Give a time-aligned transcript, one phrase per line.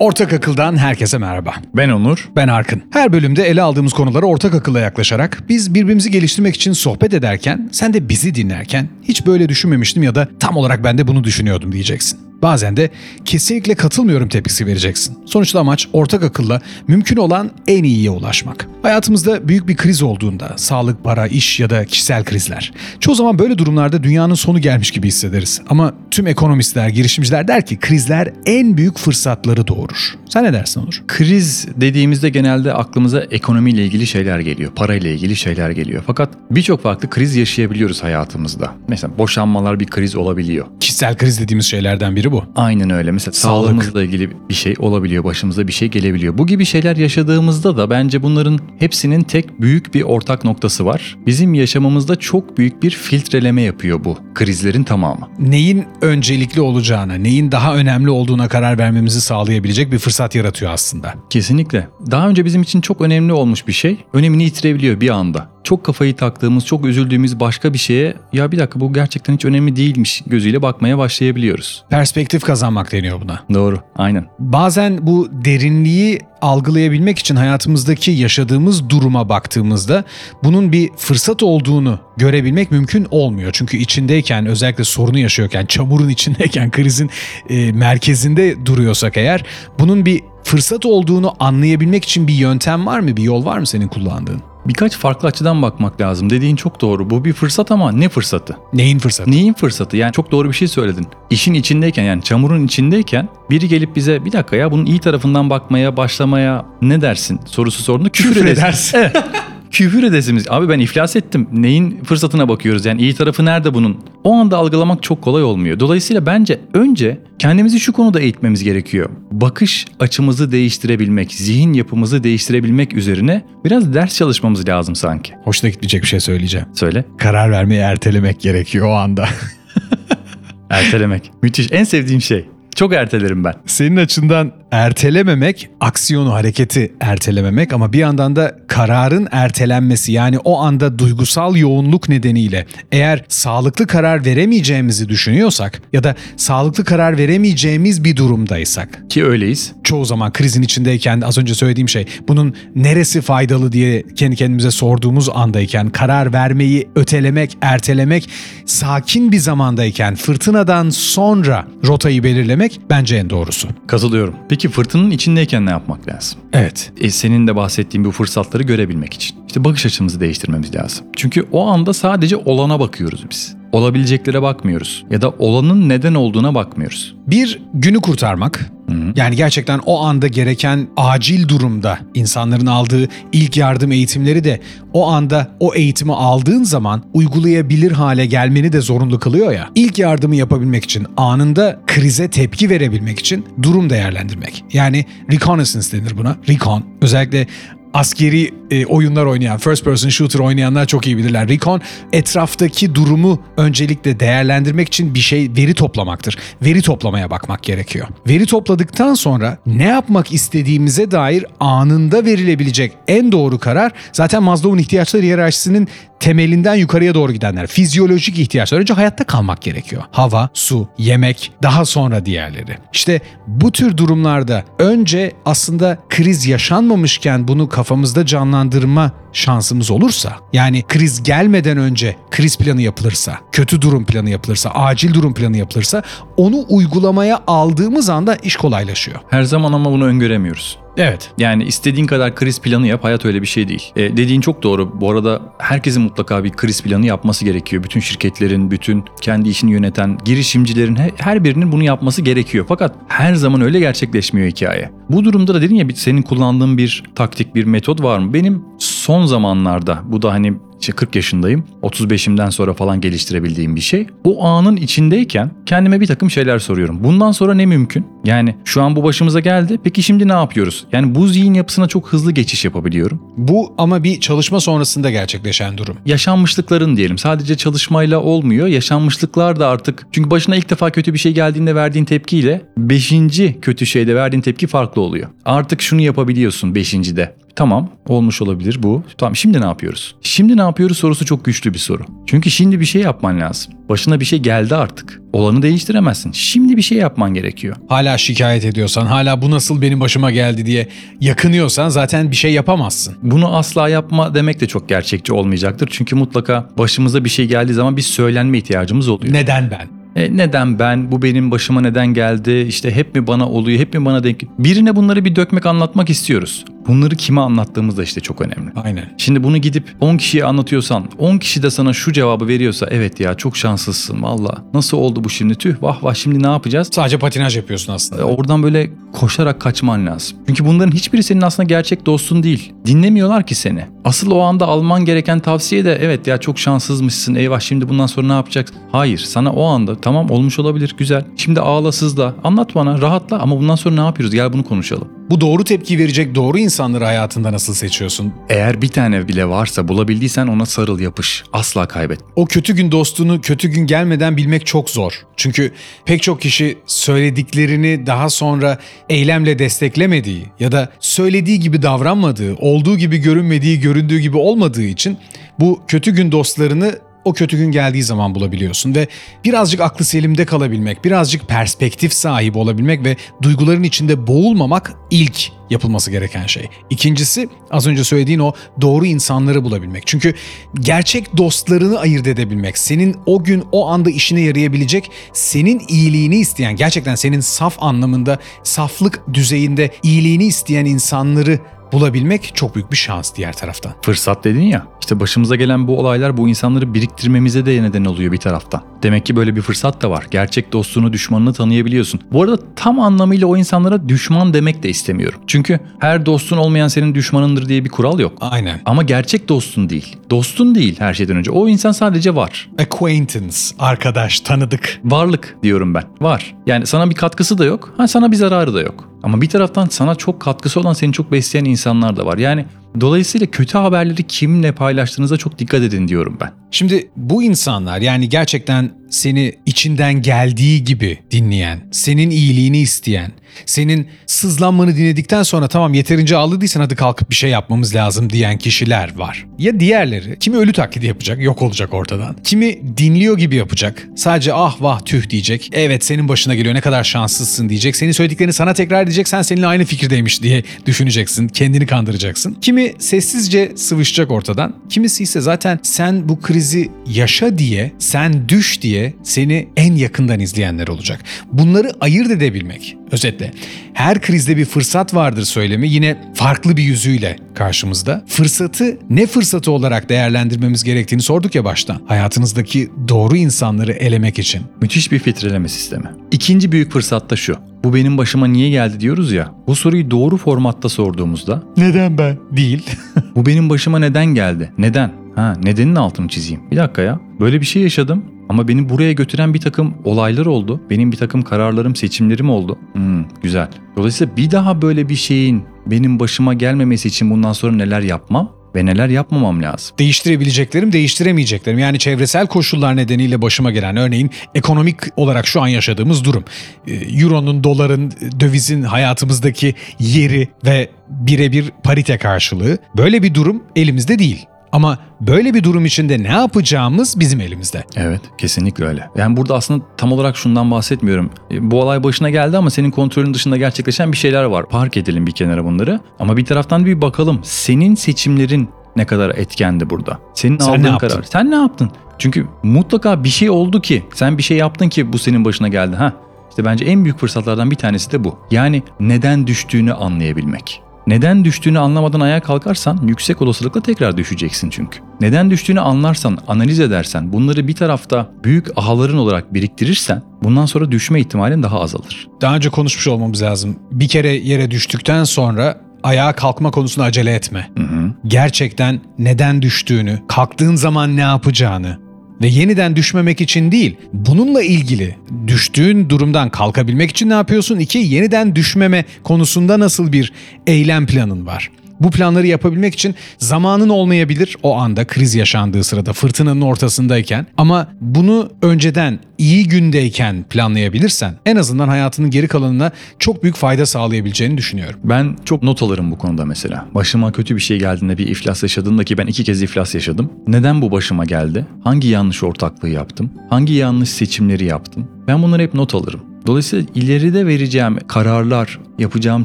[0.00, 1.54] Ortak Akıl'dan herkese merhaba.
[1.76, 2.28] Ben Onur.
[2.36, 2.82] Ben Arkın.
[2.90, 7.94] Her bölümde ele aldığımız konulara ortak akılla yaklaşarak biz birbirimizi geliştirmek için sohbet ederken sen
[7.94, 12.26] de bizi dinlerken hiç böyle düşünmemiştim ya da tam olarak ben de bunu düşünüyordum diyeceksin.
[12.42, 12.90] Bazen de
[13.24, 15.18] kesinlikle katılmıyorum tepkisi vereceksin.
[15.26, 18.68] Sonuçta amaç ortak akılla mümkün olan en iyiye ulaşmak.
[18.82, 22.72] Hayatımızda büyük bir kriz olduğunda, sağlık, para, iş ya da kişisel krizler.
[23.00, 25.60] Çoğu zaman böyle durumlarda dünyanın sonu gelmiş gibi hissederiz.
[25.68, 30.14] Ama tüm ekonomistler, girişimciler der ki krizler en büyük fırsatları doğurur.
[30.28, 31.02] Sen ne dersin Onur?
[31.08, 36.02] Kriz dediğimizde genelde aklımıza ekonomiyle ilgili şeyler geliyor, parayla ilgili şeyler geliyor.
[36.06, 38.74] Fakat birçok farklı kriz yaşayabiliyoruz hayatımızda.
[38.96, 40.66] Mesela boşanmalar bir kriz olabiliyor.
[40.80, 42.44] Kişisel kriz dediğimiz şeylerden biri bu.
[42.56, 43.10] Aynen öyle.
[43.10, 43.66] Mesela Sağlık.
[43.66, 46.38] sağlığımızla ilgili bir şey olabiliyor, başımıza bir şey gelebiliyor.
[46.38, 51.16] Bu gibi şeyler yaşadığımızda da bence bunların hepsinin tek büyük bir ortak noktası var.
[51.26, 55.28] Bizim yaşamımızda çok büyük bir filtreleme yapıyor bu krizlerin tamamı.
[55.38, 61.14] Neyin öncelikli olacağına, neyin daha önemli olduğuna karar vermemizi sağlayabilecek bir fırsat yaratıyor aslında.
[61.30, 61.88] Kesinlikle.
[62.10, 65.55] Daha önce bizim için çok önemli olmuş bir şey önemini yitirebiliyor bir anda.
[65.66, 69.76] Çok kafayı taktığımız, çok üzüldüğümüz başka bir şeye ya bir dakika bu gerçekten hiç önemli
[69.76, 71.84] değilmiş gözüyle bakmaya başlayabiliyoruz.
[71.90, 73.40] Perspektif kazanmak deniyor buna.
[73.54, 74.26] Doğru, aynen.
[74.38, 80.04] Bazen bu derinliği algılayabilmek için hayatımızdaki yaşadığımız duruma baktığımızda
[80.44, 83.50] bunun bir fırsat olduğunu görebilmek mümkün olmuyor.
[83.52, 87.10] Çünkü içindeyken özellikle sorunu yaşıyorken, çamurun içindeyken, krizin
[87.50, 89.44] e, merkezinde duruyorsak eğer
[89.78, 93.16] bunun bir fırsat olduğunu anlayabilmek için bir yöntem var mı?
[93.16, 94.42] Bir yol var mı senin kullandığın?
[94.68, 96.30] Birkaç farklı açıdan bakmak lazım.
[96.30, 97.10] Dediğin çok doğru.
[97.10, 98.56] Bu bir fırsat ama ne fırsatı?
[98.72, 99.30] Neyin fırsatı?
[99.30, 99.96] Neyin fırsatı?
[99.96, 101.06] Yani çok doğru bir şey söyledin.
[101.30, 105.96] İşin içindeyken yani çamurun içindeyken biri gelip bize bir dakika ya bunun iyi tarafından bakmaya
[105.96, 108.98] başlamaya ne dersin sorusu sorduğunda küfür, Küfür edersin.
[108.98, 109.16] Evet.
[109.70, 110.46] küfür edesimiz.
[110.50, 111.48] Abi ben iflas ettim.
[111.52, 113.96] Neyin fırsatına bakıyoruz yani iyi tarafı nerede bunun?
[114.24, 115.80] O anda algılamak çok kolay olmuyor.
[115.80, 119.10] Dolayısıyla bence önce kendimizi şu konuda eğitmemiz gerekiyor.
[119.32, 125.32] Bakış açımızı değiştirebilmek, zihin yapımızı değiştirebilmek üzerine biraz ders çalışmamız lazım sanki.
[125.44, 126.66] Hoşuna gitmeyecek bir şey söyleyeceğim.
[126.74, 127.04] Söyle.
[127.18, 129.28] Karar vermeyi ertelemek gerekiyor o anda.
[130.70, 131.30] Ertelemek.
[131.42, 131.68] Müthiş.
[131.72, 132.48] En sevdiğim şey.
[132.76, 133.54] Çok ertelerim ben.
[133.66, 140.98] Senin açından ertelememek, aksiyonu, hareketi ertelememek ama bir yandan da kararın ertelenmesi yani o anda
[140.98, 149.10] duygusal yoğunluk nedeniyle eğer sağlıklı karar veremeyeceğimizi düşünüyorsak ya da sağlıklı karar veremeyeceğimiz bir durumdaysak
[149.10, 149.72] Ki öyleyiz.
[149.84, 155.28] çoğu zaman krizin içindeyken az önce söylediğim şey bunun neresi faydalı diye kendi kendimize sorduğumuz
[155.34, 158.28] andayken karar vermeyi ötelemek, ertelemek,
[158.66, 163.68] sakin bir zamandayken fırtınadan sonra rotayı belirlemek bence en doğrusu.
[163.86, 164.34] Katılıyorum.
[164.48, 166.38] Peki fırtınanın içindeyken ne yapmak lazım?
[166.52, 166.92] Evet.
[167.00, 169.36] E, senin de bahsettiğin bu fırsatları görebilmek için.
[169.46, 171.06] İşte bakış açımızı değiştirmemiz lazım.
[171.16, 173.55] Çünkü o anda sadece olana bakıyoruz biz.
[173.72, 175.04] Olabileceklere bakmıyoruz.
[175.10, 177.14] Ya da olanın neden olduğuna bakmıyoruz.
[177.26, 178.70] Bir günü kurtarmak.
[179.16, 184.60] Yani gerçekten o anda gereken acil durumda insanların aldığı ilk yardım eğitimleri de
[184.92, 189.68] o anda o eğitimi aldığın zaman uygulayabilir hale gelmeni de zorunlu kılıyor ya.
[189.74, 194.64] İlk yardımı yapabilmek için anında krize tepki verebilmek için durum değerlendirmek.
[194.72, 196.36] Yani reconnaissance denir buna.
[196.48, 196.82] Recon.
[197.02, 197.46] Özellikle
[197.96, 201.48] askeri e, oyunlar oynayan, first person shooter oynayanlar çok iyi bilirler.
[201.48, 201.80] Recon
[202.12, 206.38] etraftaki durumu öncelikle değerlendirmek için bir şey veri toplamaktır.
[206.62, 208.08] Veri toplamaya bakmak gerekiyor.
[208.28, 215.22] Veri topladıktan sonra ne yapmak istediğimize dair anında verilebilecek en doğru karar zaten Maslow'un ihtiyaçlar
[215.22, 215.88] hiyerarşisinin
[216.20, 217.66] temelinden yukarıya doğru gidenler.
[217.66, 218.78] Fizyolojik ihtiyaçlar.
[218.78, 220.02] Önce hayatta kalmak gerekiyor.
[220.10, 222.78] Hava, su, yemek, daha sonra diğerleri.
[222.92, 231.22] İşte bu tür durumlarda önce aslında kriz yaşanmamışken bunu kafamızda canlandırma şansımız olursa, yani kriz
[231.22, 236.02] gelmeden önce kriz planı yapılırsa, kötü durum planı yapılırsa, acil durum planı yapılırsa
[236.36, 239.20] onu uygulamaya aldığımız anda iş kolaylaşıyor.
[239.30, 240.78] Her zaman ama bunu öngöremiyoruz.
[240.96, 241.30] Evet.
[241.38, 243.92] Yani istediğin kadar kriz planı yap, hayat öyle bir şey değil.
[243.96, 245.00] E, dediğin çok doğru.
[245.00, 247.82] Bu arada herkesin mutlaka bir kriz planı yapması gerekiyor.
[247.82, 252.64] Bütün şirketlerin, bütün kendi işini yöneten girişimcilerin he- her birinin bunu yapması gerekiyor.
[252.68, 254.90] Fakat her zaman öyle gerçekleşmiyor hikaye.
[255.10, 258.34] Bu durumda da dedin ya senin kullandığın bir taktik, bir metot var mı?
[258.34, 258.64] Benim
[259.06, 261.64] son zamanlarda bu da hani işte 40 yaşındayım.
[261.82, 264.06] 35'imden sonra falan geliştirebildiğim bir şey.
[264.24, 267.04] O anın içindeyken kendime bir takım şeyler soruyorum.
[267.04, 268.06] Bundan sonra ne mümkün?
[268.24, 269.78] Yani şu an bu başımıza geldi.
[269.84, 270.86] Peki şimdi ne yapıyoruz?
[270.92, 273.22] Yani bu zihin yapısına çok hızlı geçiş yapabiliyorum.
[273.36, 275.96] Bu ama bir çalışma sonrasında gerçekleşen durum.
[276.06, 277.18] Yaşanmışlıkların diyelim.
[277.18, 278.66] Sadece çalışmayla olmuyor.
[278.66, 280.06] Yaşanmışlıklar da artık.
[280.12, 284.66] Çünkü başına ilk defa kötü bir şey geldiğinde verdiğin tepkiyle beşinci kötü şeyde verdiğin tepki
[284.66, 285.28] farklı oluyor.
[285.44, 287.45] Artık şunu yapabiliyorsun beşincide.
[287.56, 289.02] Tamam olmuş olabilir bu.
[289.18, 290.14] Tamam şimdi ne yapıyoruz?
[290.22, 292.02] Şimdi ne yapıyoruz sorusu çok güçlü bir soru.
[292.26, 293.72] Çünkü şimdi bir şey yapman lazım.
[293.88, 295.20] Başına bir şey geldi artık.
[295.32, 296.32] Olanı değiştiremezsin.
[296.32, 297.76] Şimdi bir şey yapman gerekiyor.
[297.88, 300.88] Hala şikayet ediyorsan, hala bu nasıl benim başıma geldi diye
[301.20, 303.14] yakınıyorsan zaten bir şey yapamazsın.
[303.22, 305.88] Bunu asla yapma demek de çok gerçekçi olmayacaktır.
[305.92, 309.34] Çünkü mutlaka başımıza bir şey geldiği zaman bir söylenme ihtiyacımız oluyor.
[309.34, 309.88] Neden ben?
[310.22, 311.12] E, neden ben?
[311.12, 312.66] Bu benim başıma neden geldi?
[312.68, 313.78] İşte hep mi bana oluyor?
[313.78, 314.42] Hep mi bana denk?
[314.58, 316.64] Birine bunları bir dökmek anlatmak istiyoruz.
[316.88, 318.70] Bunları kime anlattığımız da işte çok önemli.
[318.84, 319.14] Aynen.
[319.16, 323.34] Şimdi bunu gidip 10 kişiye anlatıyorsan 10 kişi de sana şu cevabı veriyorsa evet ya
[323.34, 324.64] çok şanslısın valla.
[324.74, 326.88] Nasıl oldu bu şimdi tüh vah vah şimdi ne yapacağız?
[326.92, 328.24] Sadece patinaj yapıyorsun E, aslında.
[328.24, 330.36] Oradan böyle koşarak kaçman lazım.
[330.46, 332.72] Çünkü bunların hiçbiri senin aslında gerçek dostun değil.
[332.86, 333.84] Dinlemiyorlar ki seni.
[334.04, 338.26] Asıl o anda alman gereken tavsiye de evet ya çok şanssızmışsın eyvah şimdi bundan sonra
[338.26, 338.76] ne yapacaksın?
[338.92, 341.24] Hayır sana o anda tamam olmuş olabilir güzel.
[341.36, 345.08] Şimdi ağla sızla anlat bana rahatla ama bundan sonra ne yapıyoruz gel bunu konuşalım.
[345.30, 348.34] Bu doğru tepki verecek doğru insanları hayatında nasıl seçiyorsun?
[348.48, 351.44] Eğer bir tane bile varsa bulabildiysen ona sarıl yapış.
[351.52, 352.26] Asla kaybetme.
[352.36, 355.12] O kötü gün dostunu kötü gün gelmeden bilmek çok zor.
[355.36, 355.72] Çünkü
[356.04, 358.78] pek çok kişi söylediklerini daha sonra
[359.08, 365.18] eylemle desteklemediği ya da söylediği gibi davranmadığı, olduğu gibi görünmediği, göründüğü gibi olmadığı için
[365.60, 369.08] bu kötü gün dostlarını o kötü gün geldiği zaman bulabiliyorsun ve
[369.44, 376.46] birazcık aklı selimde kalabilmek, birazcık perspektif sahibi olabilmek ve duyguların içinde boğulmamak ilk yapılması gereken
[376.46, 376.68] şey.
[376.90, 380.06] İkincisi az önce söylediğin o doğru insanları bulabilmek.
[380.06, 380.34] Çünkü
[380.80, 387.14] gerçek dostlarını ayırt edebilmek, senin o gün o anda işine yarayabilecek, senin iyiliğini isteyen, gerçekten
[387.14, 391.60] senin saf anlamında, saflık düzeyinde iyiliğini isteyen insanları
[391.92, 393.92] bulabilmek çok büyük bir şans diğer taraftan.
[394.02, 394.86] Fırsat dedin ya.
[395.00, 398.82] İşte başımıza gelen bu olaylar bu insanları biriktirmemize de neden oluyor bir taraftan.
[399.02, 400.26] Demek ki böyle bir fırsat da var.
[400.30, 402.20] Gerçek dostunu, düşmanını tanıyabiliyorsun.
[402.32, 405.40] Bu arada tam anlamıyla o insanlara düşman demek de istemiyorum.
[405.46, 405.55] Çünkü
[405.98, 408.32] her dostun olmayan senin düşmanındır diye bir kural yok.
[408.40, 408.80] Aynen.
[408.86, 410.16] Ama gerçek dostun değil.
[410.30, 411.50] Dostun değil her şeyden önce.
[411.50, 412.70] O insan sadece var.
[412.78, 415.00] Acquaintance, arkadaş, tanıdık.
[415.04, 416.04] Varlık diyorum ben.
[416.20, 416.54] Var.
[416.66, 417.94] Yani sana bir katkısı da yok.
[417.96, 419.08] Ha sana bir zararı da yok.
[419.26, 422.38] Ama bir taraftan sana çok katkısı olan seni çok besleyen insanlar da var.
[422.38, 422.64] Yani
[423.00, 426.50] dolayısıyla kötü haberleri kimle paylaştığınıza çok dikkat edin diyorum ben.
[426.70, 433.32] Şimdi bu insanlar yani gerçekten seni içinden geldiği gibi dinleyen, senin iyiliğini isteyen,
[433.66, 439.16] senin sızlanmanı dinledikten sonra tamam yeterince ağladıysan hadi kalkıp bir şey yapmamız lazım diyen kişiler
[439.16, 439.46] var.
[439.58, 442.36] Ya diğerleri kimi ölü taklidi yapacak, yok olacak ortadan.
[442.44, 444.08] Kimi dinliyor gibi yapacak.
[444.16, 445.70] Sadece ah vah tüh diyecek.
[445.72, 447.96] Evet senin başına geliyor ne kadar şanslısın diyecek.
[447.96, 451.48] Senin söylediklerini sana tekrar edecek sen seninle aynı fikirdeymiş diye düşüneceksin.
[451.48, 452.56] Kendini kandıracaksın.
[452.60, 454.74] Kimi sessizce sıvışacak ortadan.
[454.88, 460.88] Kimisi ise zaten sen bu krizi yaşa diye, sen düş diye seni en yakından izleyenler
[460.88, 461.20] olacak.
[461.52, 462.96] Bunları ayırt edebilmek.
[463.10, 463.52] Özetle
[463.94, 468.24] her krizde bir fırsat vardır söylemi yine farklı bir yüzüyle karşımızda.
[468.28, 472.02] Fırsatı ne fırsatı olarak değerlendirmemiz gerektiğini sorduk ya baştan.
[472.06, 474.62] Hayatınızdaki doğru insanları elemek için.
[474.80, 476.10] Müthiş bir filtreleme sistemi.
[476.30, 477.56] İkinci büyük fırsat da şu.
[477.84, 479.54] Bu benim başıma niye geldi diyoruz ya.
[479.66, 482.38] Bu soruyu doğru formatta sorduğumuzda Neden ben?
[482.52, 482.90] Değil.
[483.36, 484.72] bu benim başıma neden geldi?
[484.78, 485.12] Neden?
[485.34, 486.60] Ha nedenin altını çizeyim.
[486.70, 487.20] Bir dakika ya.
[487.40, 490.80] Böyle bir şey yaşadım ama beni buraya götüren bir takım olaylar oldu.
[490.90, 492.78] Benim bir takım kararlarım, seçimlerim oldu.
[492.92, 493.68] Hmm, güzel.
[493.96, 498.86] Dolayısıyla bir daha böyle bir şeyin benim başıma gelmemesi için bundan sonra neler yapmam ve
[498.86, 499.96] neler yapmamam lazım.
[499.98, 501.78] değiştirebileceklerim, değiştiremeyeceklerim.
[501.78, 506.44] Yani çevresel koşullar nedeniyle başıma gelen örneğin ekonomik olarak şu an yaşadığımız durum.
[506.86, 512.78] Ee, Euro'nun, doların, dövizin hayatımızdaki yeri ve birebir parite karşılığı.
[512.96, 514.46] Böyle bir durum elimizde değil.
[514.72, 517.84] Ama böyle bir durum içinde ne yapacağımız bizim elimizde.
[517.96, 519.10] Evet kesinlikle öyle.
[519.16, 521.30] Yani burada aslında tam olarak şundan bahsetmiyorum.
[521.50, 524.66] E, Bu olay başına geldi ama senin kontrolün dışında gerçekleşen bir şeyler var.
[524.68, 526.00] Park edelim bir kenara bunları.
[526.18, 527.40] Ama bir taraftan bir bakalım.
[527.42, 530.18] Senin seçimlerin ne kadar etkendi burada?
[530.34, 531.08] Senin Sen aldığın ne yaptın?
[531.08, 531.22] karar.
[531.22, 531.90] Sen ne yaptın?
[532.18, 535.96] Çünkü mutlaka bir şey oldu ki sen bir şey yaptın ki bu senin başına geldi.
[535.96, 536.12] Ha
[536.50, 538.38] işte bence en büyük fırsatlardan bir tanesi de bu.
[538.50, 540.82] Yani neden düştüğünü anlayabilmek.
[541.06, 544.98] Neden düştüğünü anlamadan ayağa kalkarsan yüksek olasılıkla tekrar düşeceksin çünkü.
[545.20, 551.20] Neden düştüğünü anlarsan, analiz edersen, bunları bir tarafta büyük ahaların olarak biriktirirsen bundan sonra düşme
[551.20, 552.28] ihtimalin daha azalır.
[552.40, 553.78] Daha önce konuşmuş olmamız lazım.
[553.90, 557.70] Bir kere yere düştükten sonra ayağa kalkma konusunda acele etme.
[557.76, 558.12] Hı hı.
[558.26, 562.05] gerçekten neden düştüğünü, kalktığın zaman ne yapacağını
[562.42, 565.16] ve yeniden düşmemek için değil, bununla ilgili
[565.46, 567.78] düştüğün durumdan kalkabilmek için ne yapıyorsun?
[567.78, 570.32] İki, yeniden düşmeme konusunda nasıl bir
[570.66, 571.70] eylem planın var?
[572.00, 578.50] Bu planları yapabilmek için zamanın olmayabilir o anda kriz yaşandığı sırada fırtınanın ortasındayken ama bunu
[578.62, 585.00] önceden iyi gündeyken planlayabilirsen en azından hayatının geri kalanına çok büyük fayda sağlayabileceğini düşünüyorum.
[585.04, 586.86] Ben çok not alırım bu konuda mesela.
[586.94, 590.32] Başıma kötü bir şey geldiğinde bir iflas yaşadığımda ki ben iki kez iflas yaşadım.
[590.46, 591.66] Neden bu başıma geldi?
[591.84, 593.30] Hangi yanlış ortaklığı yaptım?
[593.50, 595.08] Hangi yanlış seçimleri yaptım?
[595.26, 596.20] Ben bunları hep not alırım.
[596.46, 599.44] Dolayısıyla ileride vereceğim kararlar, yapacağım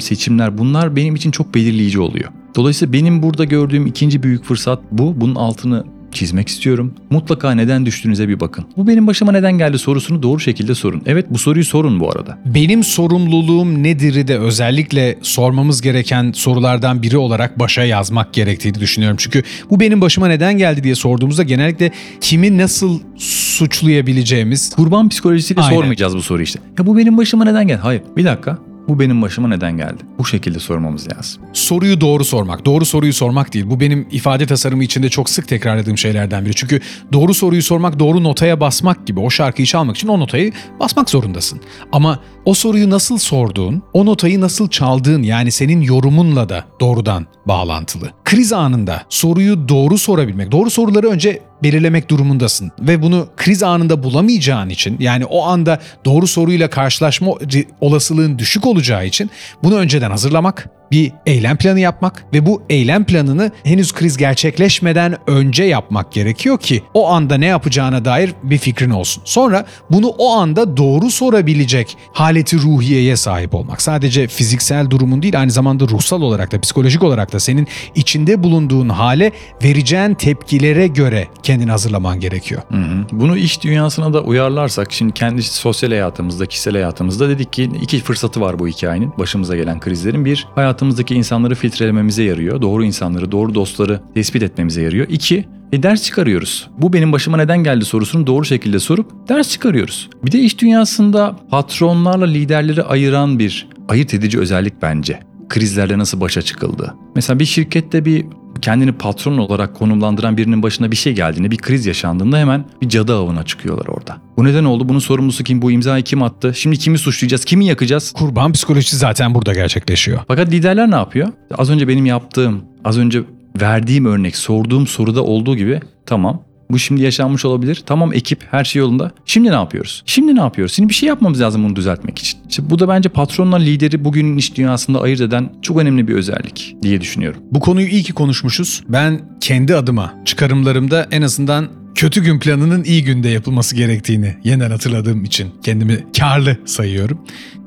[0.00, 2.30] seçimler bunlar benim için çok belirleyici oluyor.
[2.54, 5.20] Dolayısıyla benim burada gördüğüm ikinci büyük fırsat bu.
[5.20, 6.94] Bunun altını çizmek istiyorum.
[7.10, 8.64] Mutlaka neden düştüğünüze bir bakın.
[8.76, 11.02] Bu benim başıma neden geldi sorusunu doğru şekilde sorun.
[11.06, 12.38] Evet bu soruyu sorun bu arada.
[12.44, 19.16] Benim sorumluluğum nedir'i de özellikle sormamız gereken sorulardan biri olarak başa yazmak gerektiğini düşünüyorum.
[19.20, 21.90] Çünkü bu benim başıma neden geldi diye sorduğumuzda genellikle
[22.20, 25.76] kimi nasıl suçlayabileceğimiz Kurban psikolojisiyle Aynen.
[25.76, 26.60] sormayacağız bu soruyu işte.
[26.78, 27.80] Ya bu benim başıma neden geldi?
[27.82, 28.58] Hayır bir dakika.
[28.88, 30.02] Bu benim başıma neden geldi?
[30.18, 31.42] Bu şekilde sormamız lazım.
[31.52, 32.64] soruyu doğru sormak.
[32.66, 33.64] Doğru soruyu sormak değil.
[33.70, 36.54] Bu benim ifade tasarımı içinde çok sık tekrarladığım şeylerden biri.
[36.54, 36.80] Çünkü
[37.12, 39.20] doğru soruyu sormak doğru notaya basmak gibi.
[39.20, 41.60] O şarkıyı çalmak için o notayı basmak zorundasın.
[41.92, 48.10] Ama o soruyu nasıl sorduğun, o notayı nasıl çaldığın yani senin yorumunla da doğrudan bağlantılı.
[48.24, 52.72] Kriz anında soruyu doğru sorabilmek, doğru soruları önce belirlemek durumundasın.
[52.80, 57.32] Ve bunu kriz anında bulamayacağın için yani o anda doğru soruyla karşılaşma
[57.80, 59.30] olasılığın düşük olacağı için
[59.62, 65.64] bunu önceden hazırlamak, bir eylem planı yapmak ve bu eylem planını henüz kriz gerçekleşmeden önce
[65.64, 69.22] yapmak gerekiyor ki o anda ne yapacağına dair bir fikrin olsun.
[69.26, 73.82] Sonra bunu o anda doğru sorabilecek haleti ruhiyeye sahip olmak.
[73.82, 78.88] Sadece fiziksel durumun değil aynı zamanda ruhsal olarak da psikolojik olarak da senin içinde bulunduğun
[78.88, 79.32] hale
[79.64, 82.62] vereceğin tepkilere göre kendini hazırlaman gerekiyor.
[82.68, 83.06] Hı hı.
[83.12, 88.40] Bunu iş dünyasına da uyarlarsak şimdi kendi sosyal hayatımızda, kişisel hayatımızda dedik ki iki fırsatı
[88.40, 89.12] var bu hikayenin.
[89.18, 90.24] Başımıza gelen krizlerin.
[90.24, 90.48] Bir,
[90.82, 92.62] hayatımızdaki insanları filtrelememize yarıyor.
[92.62, 95.06] Doğru insanları, doğru dostları tespit etmemize yarıyor.
[95.08, 96.70] İki, e ders çıkarıyoruz.
[96.78, 100.10] Bu benim başıma neden geldi sorusunu doğru şekilde sorup ders çıkarıyoruz.
[100.24, 105.20] Bir de iş dünyasında patronlarla liderleri ayıran bir ayırt edici özellik bence.
[105.52, 106.94] Krizlerle nasıl başa çıkıldı.
[107.16, 108.26] Mesela bir şirkette bir
[108.62, 113.16] kendini patron olarak konumlandıran birinin başına bir şey geldiğinde, bir kriz yaşandığında hemen bir cadı
[113.16, 114.16] avına çıkıyorlar orada.
[114.36, 114.88] Bu neden oldu?
[114.88, 115.62] Bunun sorumlusu kim?
[115.62, 116.52] Bu imzayı kim attı?
[116.54, 117.44] Şimdi kimi suçlayacağız?
[117.44, 118.12] Kimi yakacağız?
[118.12, 120.20] Kurban psikolojisi zaten burada gerçekleşiyor.
[120.28, 121.28] Fakat liderler ne yapıyor?
[121.58, 123.22] Az önce benim yaptığım, az önce
[123.60, 127.82] verdiğim örnek, sorduğum soruda olduğu gibi tamam bu şimdi yaşanmış olabilir.
[127.86, 129.10] Tamam ekip her şey yolunda.
[129.26, 130.02] Şimdi ne yapıyoruz?
[130.06, 130.74] Şimdi ne yapıyoruz?
[130.74, 132.38] Şimdi bir şey yapmamız lazım bunu düzeltmek için.
[132.50, 136.76] İşte bu da bence patronla lideri bugünün iş dünyasında ayırt eden çok önemli bir özellik
[136.82, 137.40] diye düşünüyorum.
[137.52, 138.82] Bu konuyu iyi ki konuşmuşuz.
[138.88, 145.24] Ben kendi adıma çıkarımlarımda en azından kötü gün planının iyi günde yapılması gerektiğini yeniden hatırladığım
[145.24, 147.18] için kendimi karlı sayıyorum.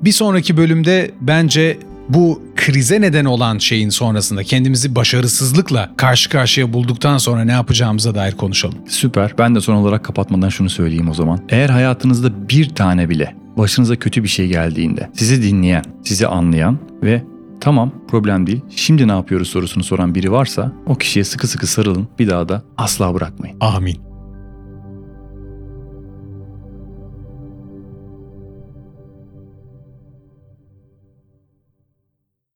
[0.02, 1.78] Bir sonraki bölümde bence
[2.10, 8.32] bu krize neden olan şeyin sonrasında kendimizi başarısızlıkla karşı karşıya bulduktan sonra ne yapacağımıza dair
[8.32, 8.78] konuşalım.
[8.88, 9.34] Süper.
[9.38, 11.40] Ben de son olarak kapatmadan şunu söyleyeyim o zaman.
[11.50, 17.24] Eğer hayatınızda bir tane bile başınıza kötü bir şey geldiğinde sizi dinleyen, sizi anlayan ve
[17.62, 22.08] tamam problem değil şimdi ne yapıyoruz sorusunu soran biri varsa o kişiye sıkı sıkı sarılın
[22.20, 23.58] bir daha da asla bırakmayın.
[23.60, 24.05] Amin.